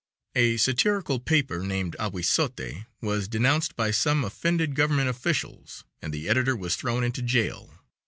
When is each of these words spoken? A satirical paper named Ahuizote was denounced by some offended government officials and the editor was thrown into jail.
A 0.33 0.57
satirical 0.57 1.19
paper 1.19 1.59
named 1.59 1.95
Ahuizote 1.99 2.87
was 3.01 3.27
denounced 3.27 3.75
by 3.75 3.91
some 3.91 4.25
offended 4.25 4.73
government 4.73 5.09
officials 5.09 5.83
and 6.01 6.11
the 6.11 6.27
editor 6.27 6.55
was 6.55 6.75
thrown 6.75 7.03
into 7.03 7.21
jail. 7.21 7.75